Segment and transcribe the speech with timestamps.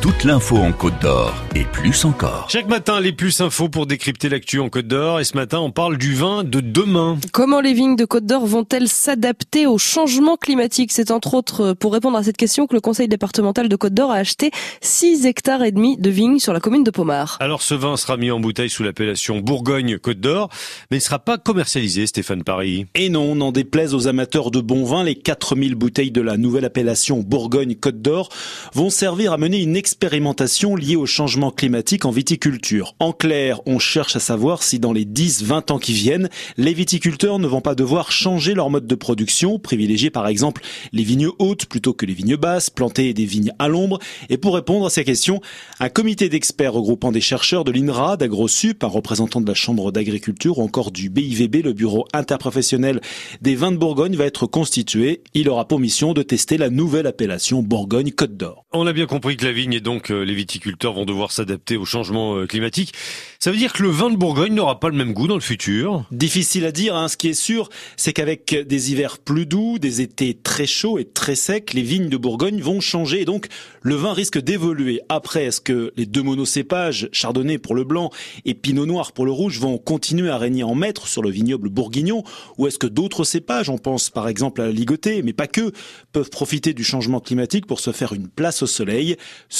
[0.00, 2.46] toute l'info en Côte d'Or et plus encore.
[2.48, 5.18] Chaque matin, les plus infos pour décrypter l'actu en Côte d'Or.
[5.18, 7.18] Et ce matin, on parle du vin de demain.
[7.32, 10.92] Comment les vignes de Côte d'Or vont-elles s'adapter au changement climatique?
[10.92, 14.12] C'est entre autres pour répondre à cette question que le conseil départemental de Côte d'Or
[14.12, 17.36] a acheté 6 hectares et demi de vignes sur la commune de Pomard.
[17.40, 20.48] Alors ce vin sera mis en bouteille sous l'appellation Bourgogne-Côte d'Or,
[20.90, 22.86] mais il ne sera pas commercialisé, Stéphane Paris.
[22.94, 26.64] Et non, n'en déplaise aux amateurs de bon vin, les 4000 bouteilles de la nouvelle
[26.64, 28.28] appellation Bourgogne-Côte d'Or
[28.74, 32.94] vont servir à mener une expérimentation liée au changement climatique en viticulture.
[32.98, 36.28] En clair, on cherche à savoir si dans les 10-20 ans qui viennent,
[36.58, 40.60] les viticulteurs ne vont pas devoir changer leur mode de production, privilégier par exemple
[40.92, 43.98] les vignes hautes plutôt que les vignes basses, planter des vignes à l'ombre.
[44.28, 45.40] Et pour répondre à ces questions,
[45.80, 50.58] un comité d'experts regroupant des chercheurs de l'INRA, d'AgroSup, un représentant de la Chambre d'agriculture
[50.58, 53.00] ou encore du BIVB, le bureau interprofessionnel
[53.40, 55.22] des vins de Bourgogne, va être constitué.
[55.32, 58.66] Il aura pour mission de tester la nouvelle appellation Bourgogne-Côte d'Or.
[58.74, 61.76] On a bien compris que la vigne et donc euh, les viticulteurs vont devoir s'adapter
[61.76, 62.92] au changement euh, climatique.
[63.38, 65.40] Ça veut dire que le vin de Bourgogne n'aura pas le même goût dans le
[65.40, 67.06] futur Difficile à dire, hein.
[67.06, 71.04] ce qui est sûr, c'est qu'avec des hivers plus doux, des étés très chauds et
[71.04, 73.46] très secs, les vignes de Bourgogne vont changer et donc
[73.82, 75.00] le vin risque d'évoluer.
[75.08, 78.10] Après, est-ce que les deux monocépages, chardonnay pour le blanc
[78.44, 81.68] et pinot noir pour le rouge, vont continuer à régner en maître sur le vignoble
[81.68, 82.24] bourguignon?
[82.58, 85.72] Ou est-ce que d'autres cépages, on pense par exemple à la ligotée, mais pas que,
[86.12, 89.16] peuvent profiter du changement climatique pour se faire une place au soleil?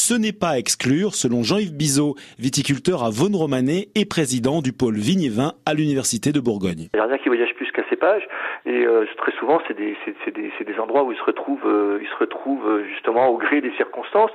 [0.09, 4.97] Ce n'est pas à exclure, selon Jean-Yves Bizot, viticulteur à Vaune-Romanée et président du pôle
[4.97, 6.89] vigne et vin à l'université de Bourgogne.
[6.95, 8.23] Il n'y a rien qui voyage plus qu'un cépage
[8.65, 9.95] et euh, très souvent c'est des,
[10.34, 13.61] des, des, endroits où ils se retrouvent, euh, ils se retrouvent euh, justement au gré
[13.61, 14.31] des circonstances.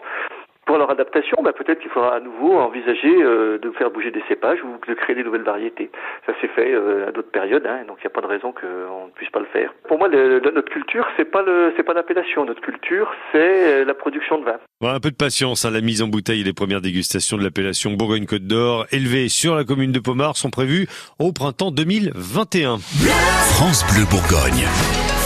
[0.65, 4.23] Pour leur adaptation, bah, peut-être qu'il faudra à nouveau envisager euh, de faire bouger des
[4.29, 5.91] cépages ou de créer des nouvelles variétés.
[6.25, 8.53] Ça s'est fait euh, à d'autres périodes, hein, donc il n'y a pas de raison
[8.53, 9.73] qu'on ne puisse pas le faire.
[9.87, 12.45] Pour moi, le, notre culture, c'est pas le, c'est pas l'appellation.
[12.45, 14.57] Notre culture, c'est euh, la production de vin.
[14.81, 15.65] un peu de patience.
[15.65, 19.55] Hein, la mise en bouteille et les premières dégustations de l'appellation Bourgogne-Côte d'Or, élevée sur
[19.55, 20.87] la commune de Pomard, sont prévues
[21.19, 22.77] au printemps 2021.
[22.77, 24.63] France Bleu Bourgogne.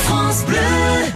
[0.04, 0.98] France Bleu.